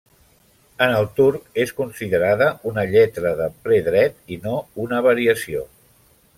En 0.85 0.93
el 0.99 1.03
turc 1.19 1.59
és 1.65 1.73
considerada 1.81 2.49
una 2.71 2.87
lletra 2.95 3.35
de 3.43 3.49
ple 3.67 3.79
dret 3.91 4.35
i 4.37 4.41
no 4.47 4.59
una 4.89 5.07
variació. 5.13 5.67